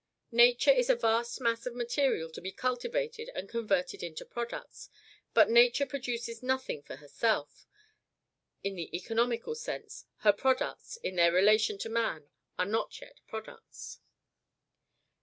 Nature 0.31 0.71
is 0.71 0.89
a 0.89 0.95
vast 0.95 1.39
mass 1.39 1.67
of 1.67 1.75
material 1.75 2.27
to 2.31 2.41
be 2.41 2.51
cultivated 2.51 3.29
and 3.35 3.47
converted 3.47 4.01
into 4.01 4.25
products; 4.25 4.89
but 5.35 5.47
Nature 5.47 5.85
produces 5.85 6.41
nothing 6.41 6.81
for 6.81 6.95
herself: 6.95 7.67
in 8.63 8.73
the 8.73 8.89
economical 8.97 9.53
sense, 9.53 10.05
her 10.25 10.33
products, 10.33 10.95
in 11.03 11.17
their 11.17 11.31
relation 11.31 11.77
to 11.77 11.87
man, 11.87 12.27
are 12.57 12.65
not 12.65 12.99
yet 12.99 13.19
products. 13.27 13.99